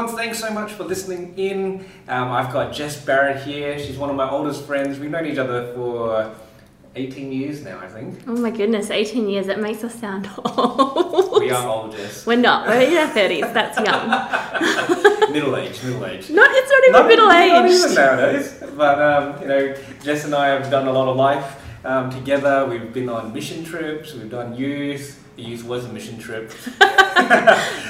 [0.00, 0.16] everyone.
[0.24, 1.84] Thanks so much for listening in.
[2.08, 3.78] Um, I've got Jess Barrett here.
[3.78, 4.98] She's one of my oldest friends.
[4.98, 6.34] We've known each other for
[6.96, 8.20] 18 years now, I think.
[8.26, 9.48] Oh my goodness, 18 years.
[9.48, 11.40] It makes us sound old.
[11.42, 12.26] We are old, Jess.
[12.26, 12.66] We're not.
[12.66, 13.52] We're in our 30s.
[13.54, 15.32] That's young.
[15.32, 16.30] middle age, middle age.
[16.30, 17.50] Not, it's not even Not- middle age.
[17.52, 18.62] Not even nowadays.
[18.76, 22.66] But, um, you know, Jess and I have done a lot of life um, together.
[22.66, 24.14] We've been on mission trips.
[24.14, 25.22] We've done youth.
[25.36, 26.52] The youth was a mission trip.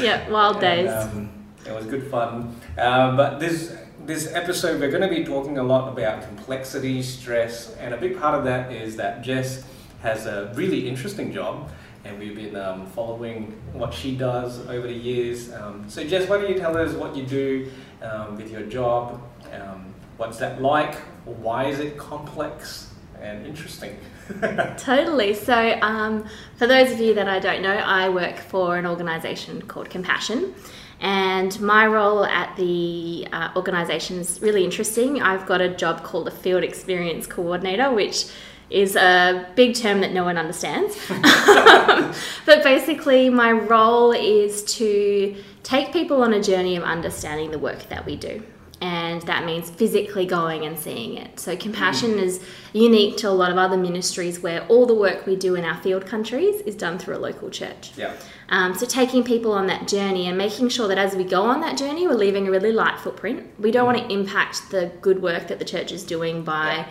[0.01, 0.91] Yeah, wild And, days.
[0.91, 1.31] um,
[1.67, 2.57] it was good fun.
[2.79, 7.75] Um, but this this episode, we're going to be talking a lot about complexity, stress,
[7.77, 9.65] and a big part of that is that Jess
[10.03, 11.71] has a really interesting job,
[12.05, 15.53] and we've been um, following what she does over the years.
[15.53, 17.71] Um, so, Jess, why don't you tell us what you do
[18.03, 19.23] um, with your job?
[19.53, 20.95] Um, what's that like?
[21.25, 23.99] Why is it complex and interesting?
[24.79, 25.35] Totally.
[25.35, 26.25] So, um,
[26.57, 30.55] for those of you that I don't know, I work for an organisation called Compassion,
[31.01, 35.23] and my role at the uh, organisation is really interesting.
[35.23, 38.27] I've got a job called a Field Experience Coordinator, which
[38.69, 40.97] is a big term that no one understands.
[42.47, 47.89] but basically, my role is to take people on a journey of understanding the work
[47.89, 48.43] that we do.
[48.83, 51.39] And that means physically going and seeing it.
[51.39, 52.43] So, compassion is
[52.73, 55.77] unique to a lot of other ministries where all the work we do in our
[55.83, 57.93] field countries is done through a local church.
[57.97, 58.15] Yeah.
[58.49, 61.61] Um, so, taking people on that journey and making sure that as we go on
[61.61, 63.47] that journey, we're leaving a really light footprint.
[63.59, 66.87] We don't want to impact the good work that the church is doing by Yeah.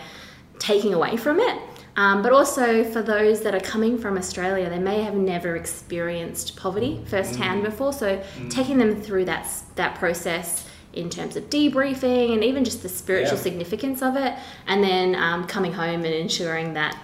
[0.60, 1.58] taking away from it.
[1.96, 6.54] Um, but also for those that are coming from Australia, they may have never experienced
[6.56, 7.92] poverty firsthand before.
[7.92, 12.88] So taking them through that that process in terms of debriefing and even just the
[12.88, 13.42] spiritual Yeah.
[13.42, 14.34] significance of it,
[14.66, 16.96] and then um, coming home and ensuring that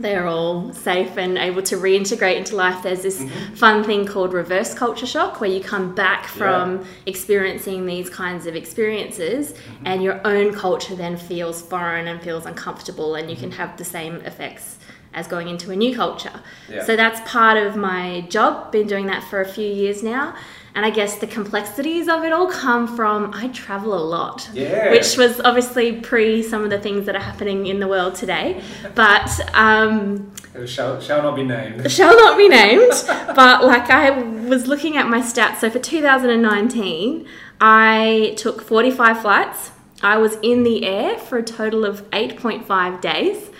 [0.00, 2.82] they're all safe and able to reintegrate into life.
[2.84, 3.54] There's this mm-hmm.
[3.54, 8.54] fun thing called reverse culture shock, where you come back from experiencing these kinds of
[8.54, 9.86] experiences, mm-hmm.
[9.86, 13.58] and your own culture then feels foreign and feels uncomfortable, and you can mm-hmm.
[13.58, 14.77] have the same effects
[15.18, 16.40] as going into a new culture.
[16.68, 16.84] Yeah.
[16.84, 18.72] So that's part of my job.
[18.72, 20.34] Been doing that for a few years now.
[20.74, 24.90] And I guess the complexities of it all come from I travel a lot Yeah.
[24.90, 28.62] which was obviously pre some of the things that are happening in the world today,
[28.94, 30.30] but um,
[30.66, 31.90] shall, shall not be named.
[31.98, 32.92] shall not be named.
[33.34, 34.10] But like I
[34.52, 37.26] was looking at my stats, so for 2019,
[37.60, 39.72] I took 45 flights.
[40.02, 43.50] I was in the air for a total of 8.5 days.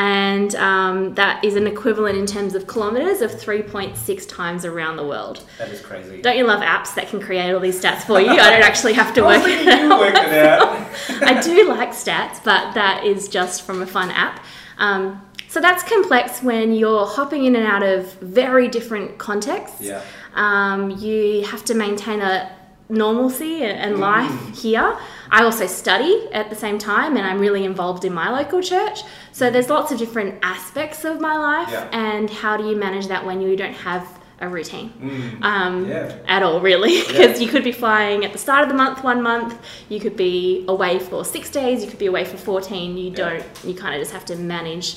[0.00, 5.06] And um, that is an equivalent in terms of kilometers of 3.6 times around the
[5.06, 5.44] world.
[5.58, 6.22] That is crazy.
[6.22, 8.30] Don't you love apps that can create all these stats for you?
[8.30, 10.00] I don't actually have to work it you out.
[10.00, 10.88] worked it out.
[11.22, 14.42] I do like stats, but that is just from a fun app.
[14.78, 19.82] Um, so that's complex when you're hopping in and out of very different contexts.
[19.82, 20.02] Yeah.
[20.32, 22.50] Um, you have to maintain a
[22.88, 24.98] normalcy and, and life here.
[25.30, 29.00] I also study at the same time, and I'm really involved in my local church.
[29.32, 31.88] So there's lots of different aspects of my life, Yeah.
[31.92, 34.06] and how do you manage that when you don't have
[34.40, 35.38] a routine?
[35.42, 36.12] um, Yeah.
[36.26, 39.22] at all, really, because you could be flying at the start of the month one
[39.22, 39.54] month,
[39.88, 42.96] you could be away for six days, you could be away for 14.
[42.96, 43.14] You Yeah.
[43.16, 44.96] don't, you kind of just have to manage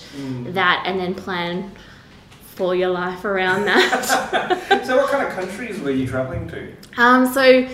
[0.59, 1.71] that and then plan
[2.55, 4.59] for your life around that.
[4.85, 6.71] So, what kind of countries were you traveling to?
[6.97, 7.65] um, so,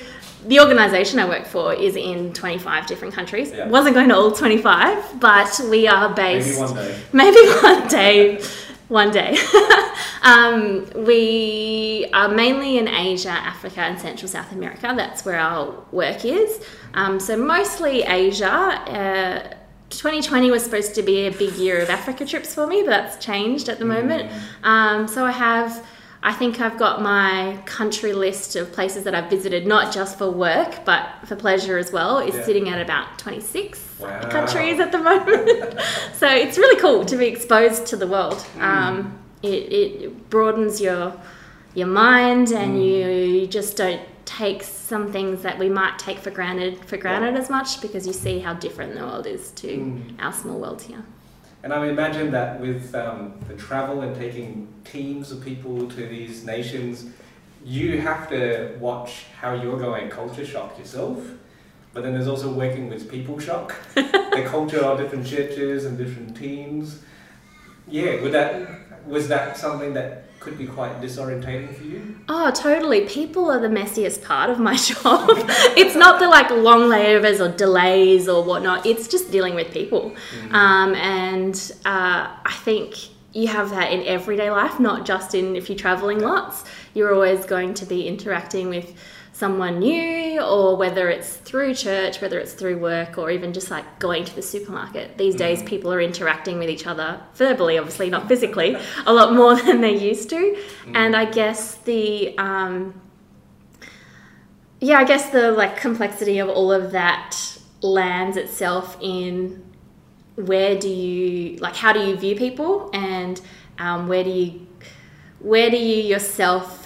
[0.46, 3.52] the organisation I work for is in 25 different countries.
[3.52, 3.68] Yeah.
[3.68, 6.60] Wasn't going to all 25, but we are based.
[6.60, 7.00] Maybe one day.
[7.14, 8.44] Maybe one day.
[8.88, 9.38] One day.
[10.24, 14.94] um, we are mainly in Asia, Africa, and Central South America.
[14.96, 16.64] That's where our work is.
[16.94, 18.50] Um, so, mostly Asia.
[18.50, 19.56] Uh,
[19.90, 23.24] 2020 was supposed to be a big year of Africa trips for me, but that's
[23.24, 24.32] changed at the moment.
[24.64, 25.86] Um, so, I have.
[26.22, 30.30] I think I've got my country list of places that I've visited, not just for
[30.30, 32.44] work, but for pleasure as well, is Yeah.
[32.44, 34.30] sitting at about 26 Wow.
[34.30, 35.80] countries at the moment.
[36.14, 38.42] so it's really cool to be exposed to the world.
[38.42, 38.62] Hmm.
[38.62, 41.14] Um, it, it broadens your
[41.76, 46.32] your mind, and you, you just don't take some things that we might take for
[46.32, 50.02] granted for granted as much because you see how different the world is to hmm.
[50.20, 51.04] our small world here.
[51.62, 56.46] And I imagine that with um, the travel and taking teams of people to these
[56.46, 57.08] nations,
[57.66, 61.20] you have to watch how you're going culture shock yourself.
[61.94, 66.38] But then there's also working with people shock, the culture of different churches and different
[66.38, 67.02] teams.
[67.88, 72.19] Yeah, would that was that something that could be quite disorientating for you?
[72.32, 73.08] Oh, totally.
[73.08, 75.30] People are the messiest part of my job.
[75.76, 78.86] it's not the like long layovers or delays or whatnot.
[78.86, 80.16] It's just dealing with people.
[80.52, 81.56] Um, and
[81.86, 82.96] uh, I think
[83.34, 86.66] you have that in everyday life, not just in if you're traveling lots.
[86.94, 88.94] You're always going to be interacting with
[89.40, 93.86] someone new or whether it's through church, whether it's through work or even just like
[93.98, 95.18] going to the supermarket.
[95.18, 98.76] These days, people are interacting with each other verbally, obviously, not physically,
[99.06, 100.62] a lot more than they used to.
[100.94, 103.00] And I guess the, um,
[104.82, 107.38] yeah, I guess the like complexity of all of that
[107.82, 109.64] lands itself in
[110.36, 113.42] where do you like how do you view people and
[113.78, 114.68] um, where do you
[115.40, 116.79] where do you yourself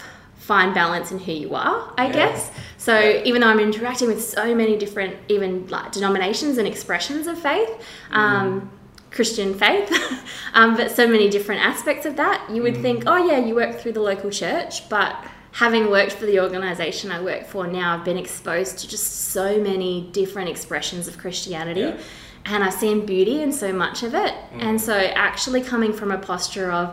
[0.49, 2.13] find balance in who you are i Yeah.
[2.19, 3.21] guess so Yeah.
[3.23, 7.69] even though i'm interacting with so many different even like denominations and expressions of faith
[8.11, 8.69] um,
[9.11, 9.89] christian faith
[10.53, 13.79] um, but so many different aspects of that you would think oh yeah you work
[13.79, 15.15] through the local church but
[15.51, 19.47] having worked for the organization i work for now i've been exposed to just so
[19.61, 21.97] many different expressions of christianity Yeah.
[22.45, 24.33] and I've seen beauty in so much of it.
[24.67, 24.93] And so,
[25.29, 26.87] actually, coming from a posture of,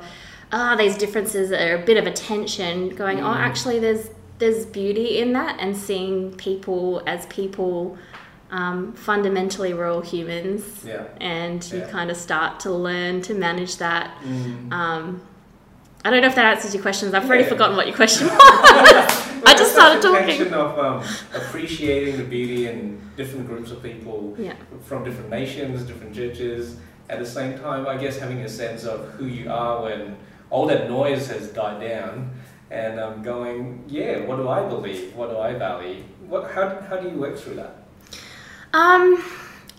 [0.52, 4.08] ah, these differences are a bit of a tension, going, oh, actually, there's
[4.38, 7.98] there's beauty in that, and seeing people as people.
[8.52, 11.04] Um, fundamentally, we're all humans, Yeah.
[11.20, 11.86] and you Yeah.
[11.86, 14.10] kind of start to learn to manage that.
[14.24, 14.72] Mm.
[14.72, 15.20] Um,
[16.04, 17.14] I don't know if that answers your questions.
[17.14, 17.50] I've already Yeah.
[17.50, 18.38] forgotten what your question was.
[18.40, 20.52] Well, I just started talking.
[20.52, 21.02] of um,
[21.32, 24.36] appreciating the beauty in different groups of people
[24.82, 26.76] from different nations, different churches.
[27.08, 30.16] At the same time, I guess having a sense of who you are when
[30.50, 32.32] all that noise has died down,
[32.70, 35.14] and I'm going, yeah, what do I believe?
[35.14, 36.02] What do I value?
[36.26, 36.50] What?
[36.50, 37.76] How, how do you work through that?
[38.72, 39.22] Um,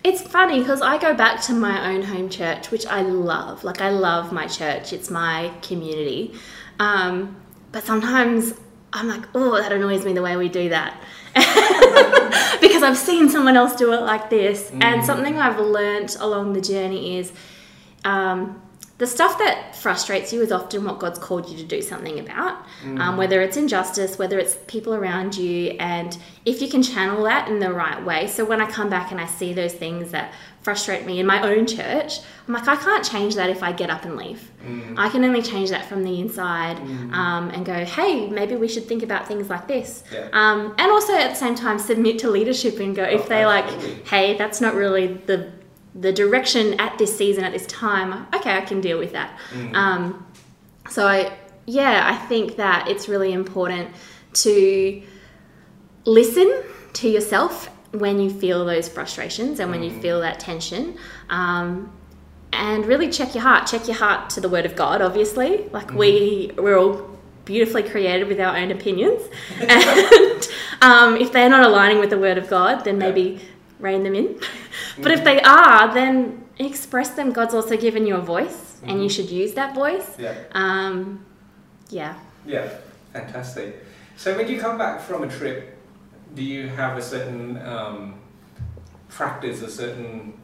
[0.04, 3.64] it's funny because I go back to my own home church, which I love.
[3.64, 6.34] Like I love my church; it's my community.
[6.78, 7.36] Um,
[7.70, 8.54] but sometimes
[8.92, 11.00] I'm like, oh, that annoys me the way we do that.
[12.60, 14.70] because I've seen someone else do it like this.
[14.70, 15.04] And Mm.
[15.06, 17.32] something I've learnt along the journey is
[18.04, 18.60] um,
[19.02, 22.64] the stuff that frustrates you is often what God's called you to do something about,
[22.84, 27.48] um, whether it's injustice, whether it's people around you, and if you can channel that
[27.48, 28.28] in the right way.
[28.28, 31.42] So when I come back and I see those things that frustrate me in my
[31.42, 34.52] own church, I'm like, I can't change that if I get up and leave.
[34.64, 34.94] Mm.
[34.96, 36.76] I can only change that from the inside
[37.12, 40.04] um, and go, hey, maybe we should think about things like this.
[40.12, 40.28] Yeah.
[40.32, 43.46] Um, and also at the same time, submit to leadership and go, if Oh, they
[43.46, 43.68] like,
[44.06, 45.50] hey, that's not really the
[45.94, 48.26] the direction at this season at this time.
[48.34, 49.38] Okay, I can deal with that.
[49.52, 49.74] Mm.
[49.74, 50.26] Um,
[50.88, 51.36] so I,
[51.66, 53.90] yeah, I think that it's really important
[54.34, 55.02] to
[56.04, 56.62] listen
[56.94, 60.96] to yourself when you feel those frustrations and when you feel that tension.
[61.28, 61.92] Um,
[62.54, 63.66] and really check your heart.
[63.66, 65.68] Check your heart to the Word of God, obviously.
[65.68, 67.08] Like we, we're all
[67.44, 69.22] beautifully created with our own opinions,
[69.60, 70.48] and
[70.82, 73.08] um, if they're not aligning with the Word of God, then Yeah.
[73.82, 74.40] Rein them in.
[75.02, 77.32] but if they are, then express them.
[77.32, 80.16] God's also given you a voice, and you should use that voice.
[80.18, 80.34] Yeah.
[80.52, 81.24] Um,
[81.90, 82.18] yeah.
[82.46, 82.68] Yeah,
[83.12, 83.84] fantastic.
[84.16, 85.78] So when you come back from a trip,
[86.34, 88.14] do you have a certain um,
[89.08, 90.34] practice, a certain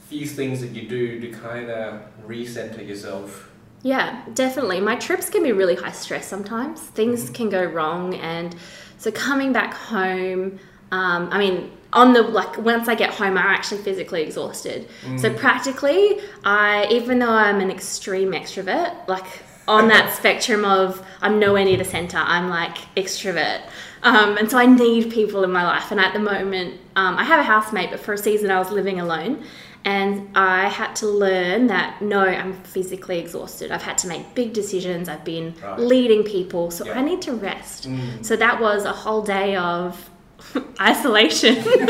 [0.00, 3.50] few things that you do to kind of recenter yourself?
[3.82, 4.80] Yeah, definitely.
[4.80, 6.80] My trips can be really high stress sometimes.
[6.80, 8.56] Things can go wrong, and
[8.98, 10.58] so coming back home,
[10.90, 14.88] um, I mean, on the like once I get home, I'm actually physically exhausted.
[15.16, 19.26] So practically, I even though I'm an extreme extrovert, like
[19.66, 23.62] on that spectrum of I'm nowhere near the center, I'm like extrovert.
[24.02, 25.90] Um, and so I need people in my life.
[25.90, 28.70] And at the moment, um, I have a housemate, but for a season I was
[28.70, 29.44] living alone.
[29.84, 33.70] And I had to learn that no, I'm physically exhausted.
[33.70, 35.08] I've had to make big decisions.
[35.08, 35.78] I've been Right.
[35.78, 36.98] leading people, so Yeah.
[36.98, 37.88] I need to rest.
[37.88, 38.24] Mm.
[38.24, 40.10] So that was a whole day of
[40.80, 41.86] isolation, which You're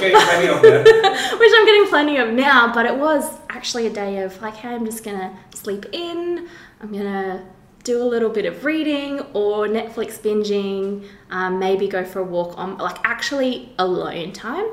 [0.00, 1.52] getting plenty of that.
[1.62, 2.72] I'm getting plenty of now.
[2.72, 6.48] But it was actually a day of like, hey, I'm just gonna sleep in.
[6.80, 7.44] I'm gonna
[7.84, 11.04] do a little bit of reading or Netflix binging.
[11.30, 14.66] Um, maybe go for a walk on like actually alone time.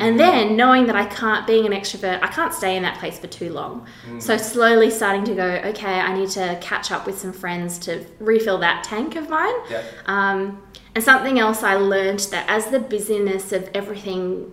[0.00, 3.20] And then knowing that I can't, being an extrovert, I can't stay in that place
[3.20, 3.86] for too long.
[4.18, 8.04] So slowly starting to go, okay, I need to catch up with some friends to
[8.18, 9.54] refill that tank of mine.
[9.70, 9.84] Yeah.
[10.06, 10.60] Um,
[10.96, 14.50] and something else I learned that as the busyness of everything,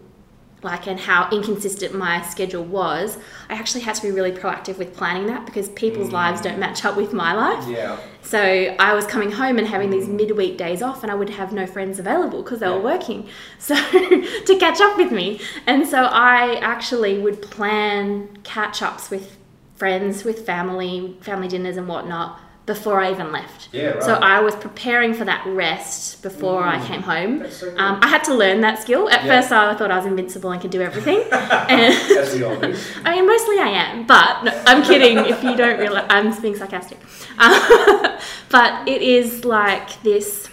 [0.62, 3.18] like and how inconsistent my schedule was,
[3.50, 6.12] I actually had to be really proactive with planning that because people's mm.
[6.12, 7.66] lives don't match up with my life.
[7.70, 7.98] Yeah.
[8.24, 11.54] So I was coming home and having these midweek days off, and I would have
[11.54, 13.30] no friends available because they were working.
[13.60, 19.38] So to catch up with me, and so I actually would plan catch ups with
[19.76, 23.68] friends, with family, family dinners and whatnot before I even left.
[23.74, 24.04] Yeah, right.
[24.04, 26.86] So I was preparing for that rest before I Mm.
[26.86, 27.46] came home.
[27.50, 27.68] So.
[27.78, 29.10] Um, I had to learn that skill.
[29.10, 29.42] At Yeah.
[29.42, 31.20] first, I thought I was invincible and could do everything.
[31.32, 32.74] and As we all do.
[33.04, 35.18] I mean, mostly I am, but no, I'm kidding.
[35.18, 37.00] if you don't realize, I'm being sarcastic.
[37.38, 38.18] Uh,
[38.50, 40.50] but it is like this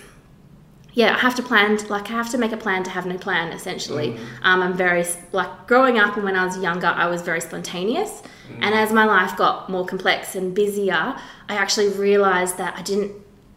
[0.92, 3.16] yeah, I have to plan, like, I have to make a plan to have no
[3.16, 4.18] plan, essentially.
[4.42, 8.22] Um, I'm very, like, growing up and when I was younger, I was very spontaneous.
[8.60, 11.16] And as my life got more complex and busier,
[11.48, 13.12] I actually realized that I didn't,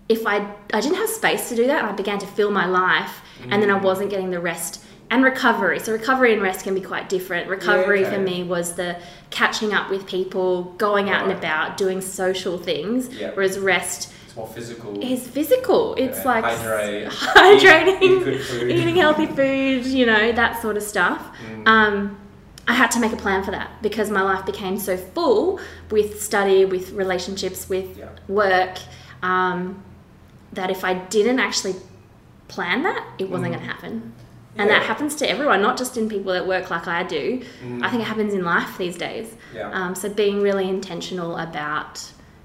[0.10, 0.38] if I,
[0.74, 3.70] I didn't have space to do that, I began to fill my life, and then
[3.70, 5.80] I wasn't getting the rest and recovery.
[5.80, 7.50] So, recovery and rest can be quite different.
[7.50, 8.16] Recovery okay.
[8.16, 8.98] for me was the
[9.30, 13.32] catching up with people, going out and about, doing social things, Yeah.
[13.34, 15.04] whereas rest It's more physical.
[15.04, 15.94] is physical.
[15.96, 20.84] It's Yeah, like hydrate, hydrating, eat- eat eating healthy food, you know, that sort of
[20.84, 21.22] stuff.
[21.48, 21.68] Mm.
[21.68, 22.18] Um,
[22.68, 25.60] I had to make a plan for that because my life became so full
[25.92, 28.06] with study, with relationships, with Yeah.
[28.28, 28.78] work,
[29.22, 29.84] um,
[30.54, 31.76] that if I didn't actually
[32.48, 33.56] plan that, it wasn't Mm.
[33.58, 34.14] going to happen.
[34.56, 37.42] And that happens to everyone, not just in people that work like I do.
[37.66, 37.84] Mm.
[37.84, 39.36] I think it happens in life these days.
[39.54, 39.72] Yeah.
[39.74, 42.00] Um, so being really intentional about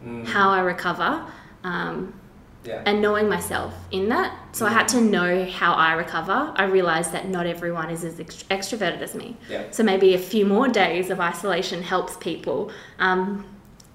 [0.04, 0.26] Mm.
[0.26, 1.22] how I recover
[1.64, 2.14] um,
[2.68, 2.82] yeah.
[2.84, 4.36] and knowing myself in that.
[4.52, 6.52] So I had to know how I recover.
[6.54, 9.36] I realized that not everyone is as ext- extroverted as me.
[9.48, 9.64] Yeah.
[9.70, 12.70] So maybe a few more days of isolation helps people.
[12.98, 13.46] Um,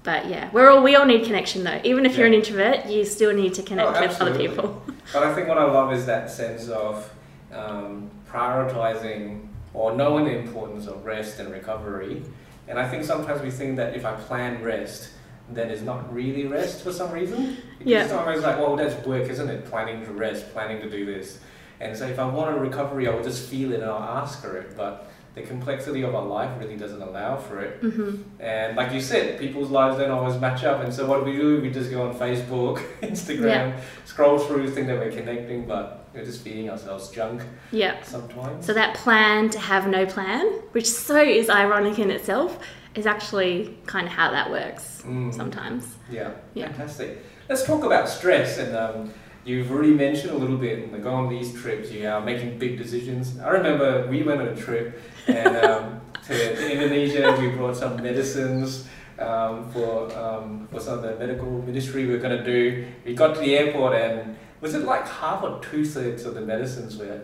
[0.04, 1.80] but yeah, we're all we all need connection though.
[1.84, 4.84] Even if you're an introvert, you still need to connect Oh, with other people.
[5.14, 7.10] But I think what I love is that sense of
[7.54, 12.24] um, prioritizing or knowing the importance of rest and recovery.
[12.68, 15.10] And I think sometimes we think that if I plan rest,
[15.56, 17.58] then it's not really rest for some reason.
[17.78, 18.04] Because Yeah.
[18.04, 19.66] It's always like, well, that's work, isn't it?
[19.66, 21.40] Planning to rest, planning to do this.
[21.80, 24.42] And so if I want a recovery, I will just feel it and I'll ask
[24.42, 24.76] for it.
[24.78, 27.80] But the complexity of our life really doesn't allow for it.
[27.82, 30.84] hmm And like you said, people's lives don't always match up.
[30.84, 31.60] And so what do we do?
[31.62, 36.42] We just go on Facebook, Instagram, scroll through, think that we're connecting, but we're just
[36.42, 37.42] feeding ourselves junk
[37.72, 38.02] Yeah.
[38.04, 38.66] sometimes.
[38.66, 42.60] So that plan to have no plan, which so is ironic in itself,
[42.96, 45.96] is actually kind of how that works Mm, sometimes.
[46.10, 46.68] yeah, Yeah.
[46.68, 47.24] fantastic.
[47.50, 48.58] Let's talk about stress.
[48.58, 52.22] And um, you've already mentioned a little bit, and go on these trips, you are
[52.22, 53.38] making big decisions.
[53.40, 58.02] I remember we went on a trip and um, to, to Indonesia, we brought some
[58.02, 58.88] medicines.
[59.20, 63.14] Um, for um, for some of the medical ministry we are going to do, we
[63.14, 66.98] got to the airport and was it like half or two thirds of the medicines
[66.98, 67.22] were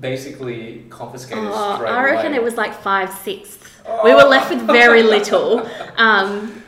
[0.00, 2.36] basically confiscated Oh, straight I reckon away.
[2.36, 3.58] it was like five sixths.
[4.04, 5.68] We were left with very little.
[5.96, 6.62] Um,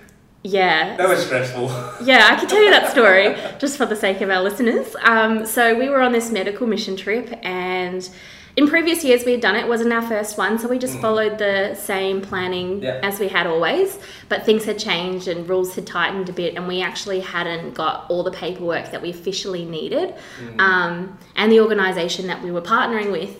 [0.45, 0.97] yeah.
[0.97, 1.69] That was stressful.
[2.05, 4.95] Yeah, I can tell you that story just for the sake of our listeners.
[5.03, 8.09] Um, so we were on this medical mission trip, and
[8.57, 9.61] in previous years we had done it.
[9.61, 11.01] it wasn't our first one, so we just Mm.
[11.01, 13.01] followed the same planning Yeah.
[13.03, 13.99] as we had always.
[14.29, 18.07] But things had changed and rules had tightened a bit, and we actually hadn't got
[18.09, 20.15] all the paperwork that we officially needed.
[20.41, 20.61] Mm.
[20.61, 23.37] Um, and the organisation that we were partnering with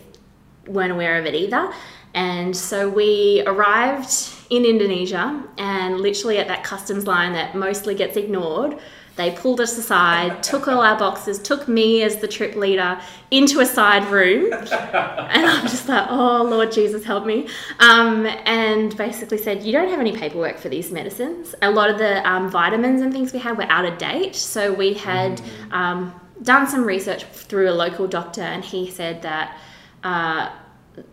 [0.67, 1.71] weren't aware of it either.
[2.15, 4.11] And so we arrived
[4.53, 8.79] in Indonesia, and literally at that customs line that mostly gets ignored,
[9.17, 13.61] they pulled us aside, took all our boxes, took me as the trip leader into
[13.61, 14.53] a side room.
[14.53, 17.49] and I'm just like, oh, Lord Jesus, help me.
[17.81, 21.55] Um, and basically said, you don't have any paperwork for these medicines.
[21.63, 24.37] A lot of the um, vitamins and things we had were out of date.
[24.37, 25.41] So we had
[25.71, 29.57] um, done some research through a local doctor, and he said that.
[30.05, 30.51] Uh,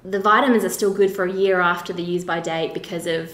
[0.04, 3.32] the vitamins are still good for a year after the use by date because of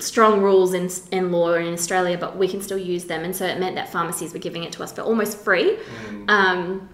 [0.00, 3.24] strong rules in, in law in Australia, but we can still use them.
[3.24, 5.76] And so it meant that pharmacies were giving it to us for almost free
[6.08, 6.30] Mm.
[6.30, 6.88] um,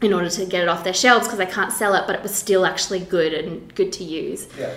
[0.00, 2.22] in order to get it off their shelves because they can't sell it, but it
[2.22, 4.48] was still actually good and good to use.
[4.58, 4.72] Yeah.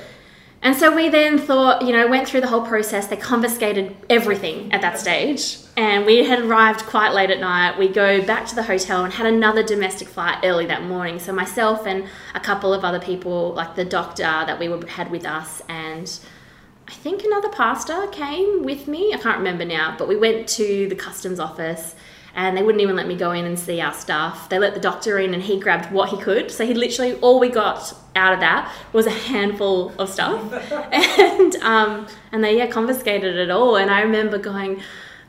[0.64, 3.08] And so we then thought, you know, went through the whole process.
[3.08, 5.58] They confiscated everything at that stage.
[5.76, 7.78] And we had arrived quite late at night.
[7.78, 11.20] We go back to the hotel and had another domestic flight early that morning.
[11.20, 15.26] So myself and a couple of other people, like the doctor that we had with
[15.26, 16.20] us, and
[16.88, 19.14] I think another pastor came with me.
[19.14, 21.96] I can't remember now, but we went to the customs office
[22.36, 24.50] and they wouldn't even let me go in and see our stuff.
[24.50, 26.50] They let the doctor in and he grabbed what he could.
[26.50, 30.52] So he literally, all we got out of that was a handful of stuff.
[30.92, 33.76] and, um, and they, yeah, confiscated it all.
[33.76, 34.82] And I remember going,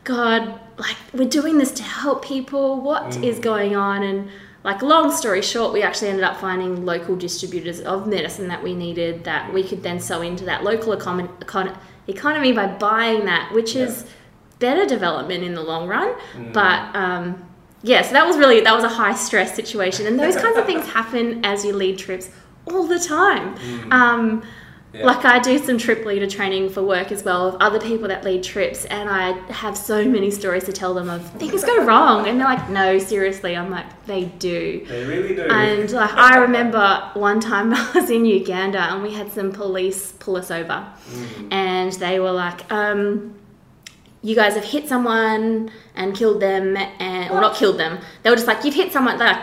[0.04, 2.80] God, like, we're doing this to help people.
[2.80, 3.42] What is Mm.
[3.42, 4.02] going on?
[4.02, 4.30] And
[4.62, 8.74] like, long story short, we actually ended up finding local distributors of medicine that we
[8.74, 11.76] needed that we could then sow into that local econ- econ-
[12.08, 14.06] economy by buying that, which is
[14.66, 16.10] better development in the long run.
[16.36, 16.52] Mm.
[16.60, 17.24] But um,
[17.90, 20.64] yeah, so that was really that was a high stress situation, and those kinds of
[20.70, 22.26] things happen as you lead trips
[22.70, 23.46] all the time.
[23.56, 23.92] Mm.
[24.00, 24.24] Um,
[24.94, 25.06] Yeah.
[25.10, 28.20] Like I do some trip leader training for work as well of other people that
[28.28, 29.24] lead trips, and I
[29.64, 32.88] have so many stories to tell them of things go wrong, and they're like, "No,
[33.12, 34.60] seriously." I'm like, "They do."
[34.92, 35.42] They really do.
[35.64, 36.86] And like I remember
[37.30, 40.78] one time I was in Uganda and we had some police pull us over,
[41.12, 41.52] Mm.
[41.66, 43.06] and they were like, um,
[44.24, 48.36] "You guys have hit someone and killed them, and or not killed them." They were
[48.36, 49.38] just like, "You've hit someone." Like,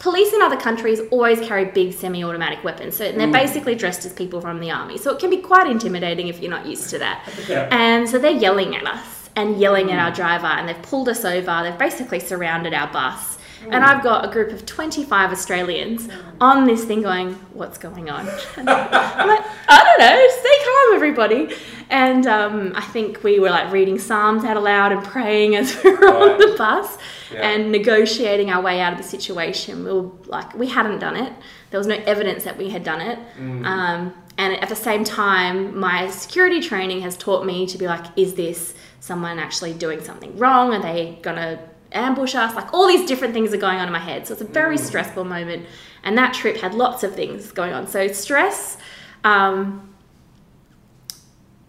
[0.00, 3.32] police in other countries always carry big semi-automatic weapons, so they're Mm.
[3.32, 4.98] basically dressed as people from the army.
[4.98, 7.20] So it can be quite intimidating if you're not used to that.
[7.48, 7.68] Yeah.
[7.70, 9.94] And so they're yelling at us and yelling Mm.
[9.94, 11.60] at our driver, and they've pulled us over.
[11.62, 13.35] They've basically surrounded our bus.
[13.62, 13.74] Mm.
[13.74, 16.08] And I've got a group of 25 Australians
[16.40, 18.26] on this thing going, What's going on?
[18.56, 21.56] And I'm like, I don't know, stay calm, everybody.
[21.88, 25.90] And um, I think we were like reading Psalms out aloud and praying as we
[25.92, 26.98] were on the bus
[27.32, 27.48] Yeah.
[27.48, 29.84] and negotiating our way out of the situation.
[29.84, 31.32] We were like, we hadn't done it,
[31.70, 33.18] there was no evidence that we had done it.
[33.38, 33.64] Mm.
[33.64, 38.04] Um, and at the same time, my security training has taught me to be like,
[38.16, 40.74] is this someone actually doing something wrong?
[40.74, 41.58] Are they gonna
[41.92, 42.54] ambush us?
[42.54, 44.26] Like all these different things are going on in my head.
[44.26, 45.66] So it's a very stressful moment.
[46.04, 47.86] And that trip had lots of things going on.
[47.86, 48.78] So stress
[49.24, 49.92] um,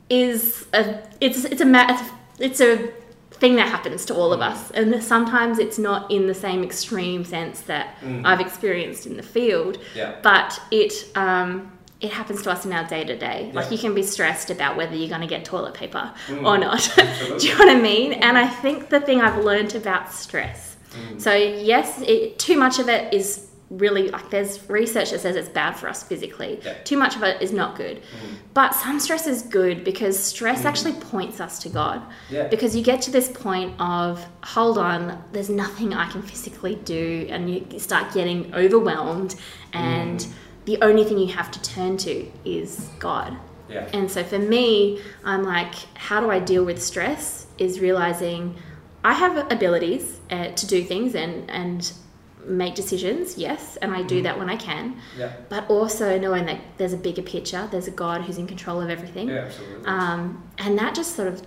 [0.10, 2.90] is a it's it's a it's a
[3.32, 7.24] thing that happens to all of us, and sometimes it's not in the same extreme
[7.24, 8.26] sense that Mm.
[8.26, 10.16] I've experienced in the field Yeah.
[10.24, 13.50] but it um, it happens to us in our day to day.
[13.54, 16.58] Like you can be stressed about whether you're going to get toilet paper Mm, or
[16.58, 16.92] not.
[17.40, 18.14] Do you know what I mean?
[18.14, 20.78] And I think the thing I've learned about stress.
[20.92, 21.20] Mm.
[21.20, 25.50] So yes, it, too much of it is really like there's research that says it's
[25.50, 26.60] bad for us physically.
[26.64, 26.76] Yeah.
[26.84, 27.98] Too much of it is not good.
[27.98, 28.36] Mm.
[28.54, 32.02] But some stress is good because stress actually points us to God.
[32.30, 32.48] Yeah.
[32.48, 37.28] Because you get to this point of, hold on, there's nothing I can physically do,
[37.30, 39.36] and you start getting overwhelmed,
[39.74, 40.26] and
[40.68, 42.14] the only thing you have to turn to
[42.46, 43.32] is God.
[43.70, 43.88] Yeah.
[43.94, 45.74] And so for me, I'm like,
[46.08, 47.48] how do I deal with stress?
[47.58, 48.42] Is realizing
[49.04, 51.92] I have abilities uh, to do things and, and
[52.46, 54.84] make decisions, yes, and I do that when I can,
[55.18, 55.32] Yeah.
[55.50, 58.90] but also knowing that there's a bigger picture, there's a God who's in control of
[58.90, 59.28] everything.
[59.30, 59.86] Yeah, absolutely.
[59.86, 60.22] Um,
[60.58, 61.42] and that just sort of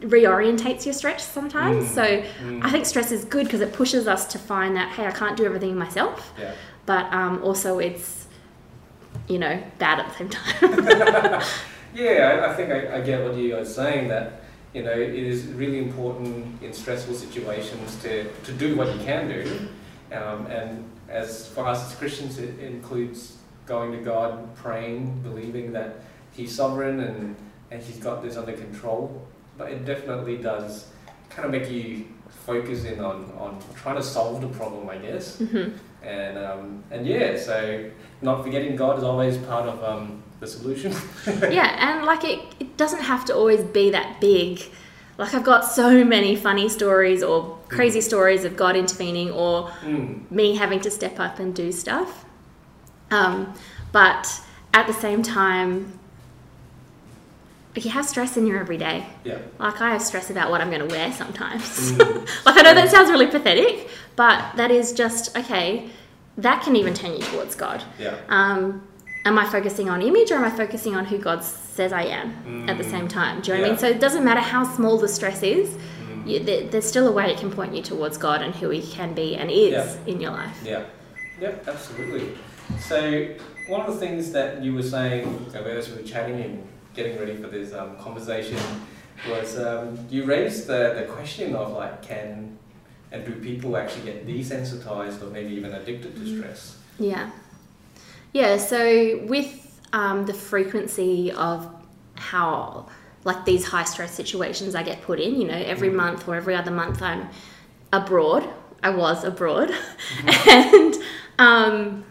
[0.00, 1.84] reorientates your stretch sometimes.
[1.84, 1.94] Mm.
[1.94, 2.04] So
[2.44, 2.64] Mm.
[2.64, 5.36] I think stress is good because it pushes us to find that, hey, I can't
[5.36, 6.52] do everything myself, yeah.
[6.90, 8.26] But um, also it's,
[9.28, 11.42] you know, bad at the same time.
[11.92, 15.12] Yeah, I, I think I, I get what you are saying that you know it
[15.32, 18.12] is really important in stressful situations to,
[18.46, 19.42] to do what you can do,
[20.16, 25.90] um, and as for us as Christians, it includes going to God, praying, believing that
[26.36, 27.34] He's sovereign and
[27.72, 29.00] and He's got this under control.
[29.58, 30.86] But it definitely does
[31.28, 32.06] kind of make you
[32.46, 35.38] focus in on, on trying to solve the problem, I guess.
[35.38, 35.72] Mhm.
[36.02, 37.90] And um, and yeah, so
[38.22, 40.92] not forgetting God is always part of um, the solution.
[41.26, 44.62] yeah, and like it, it doesn't have to always be that big.
[45.18, 50.30] Like I've got so many funny stories or crazy stories of God intervening or Mm.
[50.30, 52.24] me having to step up and do stuff.
[53.10, 53.52] Um,
[53.92, 54.40] but
[54.72, 55.98] at the same time,
[57.76, 59.06] you have stress in your everyday.
[59.24, 59.38] Yeah.
[59.58, 61.92] Like I have stress about what I'm going to wear sometimes.
[61.92, 61.98] Mm.
[62.46, 65.88] like I know that sounds really pathetic, but that is just okay.
[66.38, 67.82] That can even turn you towards God.
[67.98, 68.16] Yeah.
[68.28, 68.86] Um,
[69.24, 72.68] am I focusing on image or am I focusing on who God says I am
[72.68, 72.90] at the Mm.
[72.90, 73.40] same time?
[73.40, 73.78] Do you know what I mean?
[73.78, 75.68] So it doesn't matter how small the stress is.
[75.70, 76.28] Mm.
[76.28, 78.82] You, there, there's still a way it can point you towards God and who He
[78.82, 79.96] can be and is Yeah.
[80.12, 80.56] in your life.
[80.64, 80.84] Yeah.
[81.40, 82.36] Yeah, absolutely.
[82.78, 83.28] So
[83.68, 87.36] one of the things that you were saying as we were chatting and getting ready
[87.36, 88.58] for this um, conversation
[89.28, 92.58] was um, you raised the, the question of like can
[93.12, 96.78] and do people actually get desensitized or maybe even addicted to stress?
[96.98, 97.30] Yeah.
[98.32, 101.68] Yeah, so with um, the frequency of
[102.14, 102.86] how,
[103.24, 105.94] like these high stress situations I get put in, you know, every Mhm.
[105.96, 107.28] month or every other month I'm
[107.92, 108.48] abroad.
[108.82, 109.72] I was abroad.
[110.48, 110.94] and
[111.38, 112.04] um,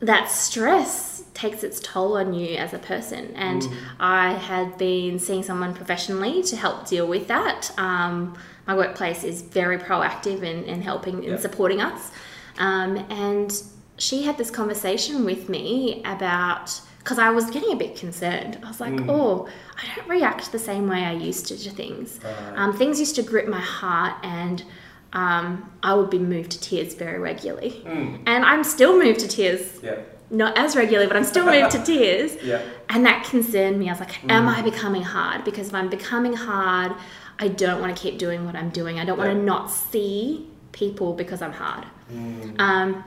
[0.00, 3.32] that stress takes its toll on you as a person.
[3.34, 3.74] And Mm.
[4.00, 7.70] I had been seeing someone professionally to help deal with that.
[7.76, 12.10] Um, my workplace is very proactive in, in helping and supporting us.
[12.58, 13.52] Um, and
[13.98, 18.58] she had this conversation with me about because I was getting a bit concerned.
[18.64, 19.10] I was like, Mm.
[19.10, 22.18] oh, I don't react the same way I used to to things.
[22.24, 22.34] Right.
[22.58, 24.64] Um, things used to grip my heart, and
[25.12, 27.82] um, I would be moved to tears very regularly.
[27.84, 28.20] Mm.
[28.26, 29.96] And I'm still moved to tears, Yeah.
[30.30, 32.36] Not as regularly, but I'm still moved to tears.
[32.42, 32.62] Yeah.
[32.88, 33.88] And that concerned me.
[33.88, 34.56] I was like, am Mm.
[34.58, 35.44] I becoming hard?
[35.44, 36.92] Because if I'm becoming hard,
[37.38, 38.98] I don't want to keep doing what I'm doing.
[38.98, 41.84] I don't want to not see people because I'm hard.
[42.12, 42.58] Mm.
[42.60, 43.04] Um,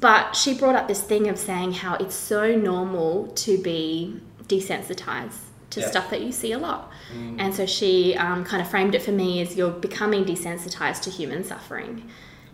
[0.00, 5.38] but she brought up this thing of saying how it's so normal to be desensitized
[5.70, 5.90] to Yeah.
[5.90, 6.90] stuff that you see a lot.
[7.16, 7.36] Mm.
[7.38, 11.10] And so she um, kind of framed it for me as you're becoming desensitized to
[11.10, 12.08] human suffering.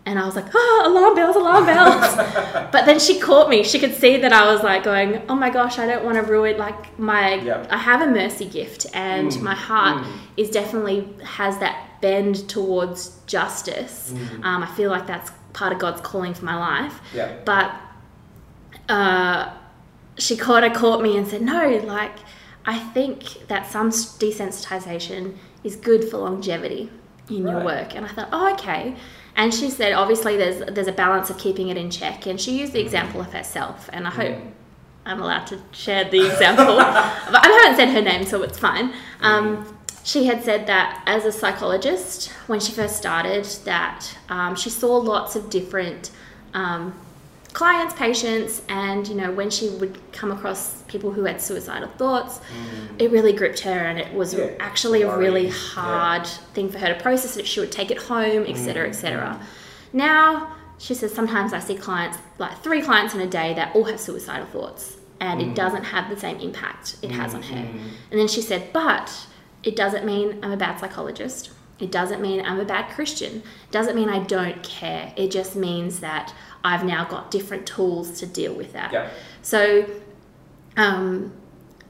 [0.06, 2.16] And I was like, oh, alarm bells, alarm bells.
[2.72, 3.62] but then she caught me.
[3.62, 6.22] She could see that I was like going, oh my gosh, I don't want to
[6.22, 7.66] ruin, like, my, Yeah.
[7.70, 9.42] I have a mercy gift and Mm.
[9.42, 10.12] my heart Mm.
[10.38, 14.12] is definitely has that bend towards justice.
[14.14, 14.44] Mm.
[14.44, 16.98] Um, I feel like that's part of God's calling for my life.
[17.14, 17.32] Yeah.
[17.44, 17.70] But
[18.88, 19.50] uh,
[20.16, 22.16] she kind of caught me and said, no, like,
[22.64, 26.90] I think that some desensitization is good for longevity
[27.28, 27.94] in your work.
[27.94, 28.96] And I thought, oh, okay.
[29.36, 32.26] And she said, obviously, there's there's a balance of keeping it in check.
[32.26, 33.88] And she used the example of herself.
[33.92, 34.38] And I hope
[35.06, 36.76] I'm allowed to share the example.
[36.76, 38.92] but I haven't said her name, so it's fine.
[39.20, 44.70] Um, she had said that as a psychologist, when she first started, that um, she
[44.70, 46.10] saw lots of different
[46.54, 46.98] um,
[47.52, 52.38] clients, patients, and you know when she would come across people who had suicidal thoughts,
[52.38, 53.00] mm.
[53.00, 55.52] it really gripped her, and it was Yeah, actually a really worrying, yeah.
[55.52, 57.34] hard thing for her to process.
[57.34, 59.38] That she would take it home, etc., etc.
[59.40, 59.44] Mm.
[59.92, 63.84] Now she says sometimes I see clients, like three clients in a day, that all
[63.84, 65.54] have suicidal thoughts, and it mm.
[65.54, 67.56] doesn't have the same impact it has on her.
[67.56, 67.88] Mm-hmm.
[68.10, 69.26] And then she said, but
[69.62, 71.50] it doesn't mean I'm a bad psychologist.
[71.80, 73.36] It doesn't mean I'm a bad Christian.
[73.36, 75.12] It doesn't mean I don't care.
[75.16, 78.92] It just means that I've now got different tools to deal with that.
[78.92, 79.08] Yeah.
[79.42, 79.86] So,
[80.76, 81.32] um,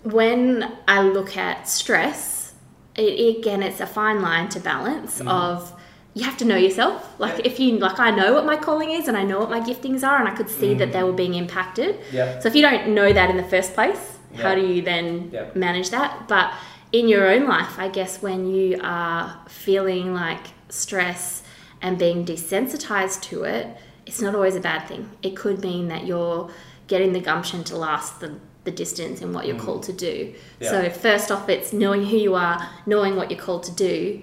[0.03, 2.55] when I look at stress,
[2.97, 5.73] it, again, it's a fine line to balance of
[6.15, 7.09] you have to know yourself.
[7.19, 7.47] Like Yeah.
[7.53, 10.03] if you like, I know what my calling is and I know what my giftings
[10.07, 11.99] are, and I could see that they were being impacted.
[12.13, 12.39] Yeah.
[12.41, 15.47] So if you don't know that in the first place, how do you then Yeah.
[15.55, 16.27] manage that?
[16.29, 16.53] But
[16.93, 21.43] in your own life, I guess when you are feeling like stress
[21.81, 23.77] and being desensitized to it,
[24.07, 25.11] it's not always a bad thing.
[25.23, 26.51] It could mean that you're
[26.89, 29.61] getting the gumption to last the, the distance in what you're mm.
[29.61, 30.35] called to do.
[30.59, 30.71] Yeah.
[30.71, 34.23] So, first off, it's knowing who you are, knowing what you're called to do,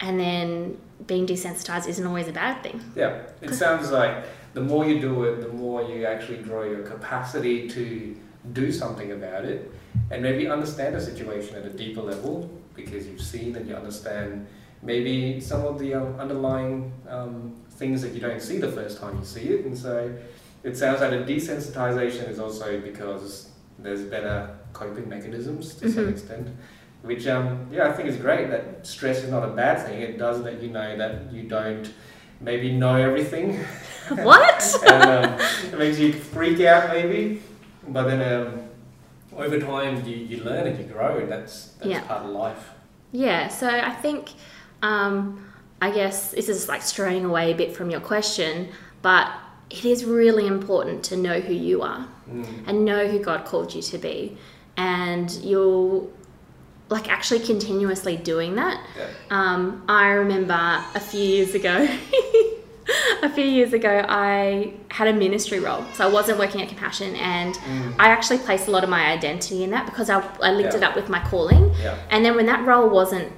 [0.00, 2.82] and then being desensitized isn't always a bad thing.
[2.96, 6.82] Yeah, it sounds like the more you do it, the more you actually grow your
[6.82, 8.16] capacity to
[8.52, 9.70] do something about it
[10.10, 14.46] and maybe understand the situation at a deeper level because you've seen and you understand
[14.82, 19.16] maybe some of the um, underlying um, things that you don't see the first time
[19.18, 19.64] you see it.
[19.64, 20.12] And so
[20.64, 26.10] it sounds like the desensitization is also because there's better coping mechanisms to some Mhm.
[26.10, 26.48] extent.
[27.02, 30.00] Which, um, yeah, I think is great that stress is not a bad thing.
[30.02, 31.90] It does let you know that you don't
[32.40, 33.58] maybe know everything.
[34.08, 34.76] what?
[34.86, 35.40] and um,
[35.72, 37.42] it makes you freak out maybe.
[37.88, 38.60] But then um,
[39.36, 42.00] over time you, you learn and you grow and that's, that's Yeah.
[42.02, 42.70] part of life.
[43.12, 44.30] Yeah, so I think,
[44.82, 45.46] um,
[45.80, 48.68] I guess this is like straying away a bit from your question,
[49.02, 49.30] but
[49.70, 52.46] it is really important to know who you are Mm.
[52.68, 54.36] and know who God called you to be.
[54.76, 56.10] And you'll
[56.88, 58.80] like actually continuously doing that.
[58.96, 59.06] Yeah.
[59.30, 60.54] Um, I remember
[60.94, 61.86] a few years ago,
[63.22, 65.84] a few years ago, I had a ministry role.
[65.94, 67.94] So I wasn't working at Compassion, and Mm.
[67.98, 70.78] I actually placed a lot of my identity in that because I, I linked Yeah.
[70.78, 71.72] it up with my calling.
[71.82, 71.96] Yeah.
[72.10, 73.32] And then when that role wasn't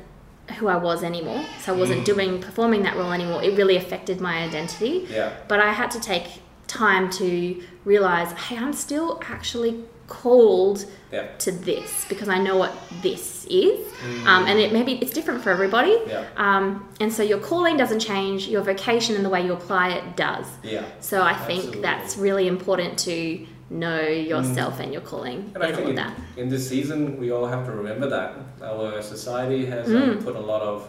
[0.58, 2.04] who I was anymore, so I wasn't Mm.
[2.04, 5.06] doing performing that role anymore, it really affected my identity.
[5.10, 5.30] Yeah.
[5.48, 6.24] But I had to take
[6.66, 11.26] time to realize, hey, I'm still actually called Yeah.
[11.38, 14.26] to this because I know what this is, Mm.
[14.26, 15.96] um, and it maybe it's different for everybody.
[16.06, 16.24] Yeah.
[16.36, 20.16] Um, and so your calling doesn't change, your vocation and the way you apply it
[20.16, 20.46] does.
[20.62, 20.82] Yeah.
[21.00, 21.82] So I think Absolutely.
[21.82, 26.04] that's really important to know yourself and your calling And I and all think of
[26.04, 26.14] that.
[26.36, 30.02] in this season, we all have to remember that our society has Mm.
[30.02, 30.88] um, put a lot of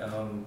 [0.00, 0.44] um,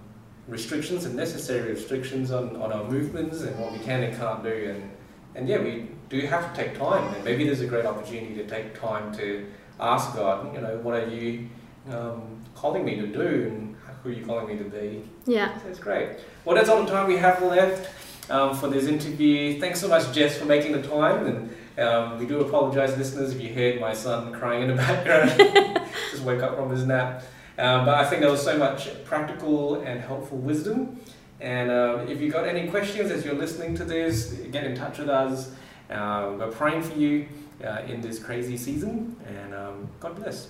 [0.47, 4.73] restrictions and necessary restrictions on, on our movements and what we can and can't do.
[4.75, 4.91] And,
[5.35, 7.13] and yeah, we do you have to take time.
[7.13, 9.45] And maybe there's a great opportunity to take time to
[9.79, 11.49] ask God, you know, what are you
[11.91, 15.03] um, calling me to do and who are you calling me to be?
[15.25, 15.57] Yeah.
[15.65, 16.17] That's great.
[16.45, 17.89] Well, that's all the time we have left
[18.29, 19.59] um, for this interview.
[19.59, 21.25] Thanks so much, Jess, for making the time.
[21.25, 25.31] And um, we do apologise, listeners, if you heard my son crying in the background.
[26.11, 27.23] Just woke up from his nap.
[27.59, 30.99] Um, but I think there was so much practical and helpful wisdom.
[31.39, 34.99] And uh, if you've got any questions as you're listening to this, get in touch
[34.99, 35.51] with us.
[35.89, 37.27] Uh, we're praying for you
[37.63, 39.15] uh, in this crazy season.
[39.27, 40.49] And um, God bless.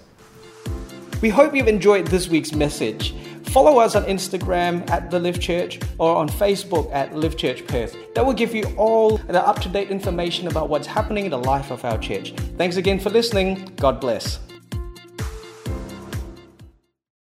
[1.22, 3.16] We hope you've enjoyed this week's message.
[3.46, 7.96] Follow us on Instagram at The Live Church or on Facebook at Live Church Perth.
[8.14, 11.40] That will give you all the up to date information about what's happening in the
[11.40, 12.34] life of our church.
[12.58, 13.72] Thanks again for listening.
[13.78, 14.47] God bless.